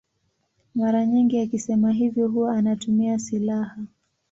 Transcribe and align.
Mara 0.75 1.05
nyingi 1.05 1.39
akisema 1.39 1.91
hivyo 1.91 2.27
huwa 2.27 2.57
anatumia 2.57 3.19
silaha. 3.19 3.77